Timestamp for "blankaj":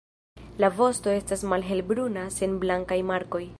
2.67-3.01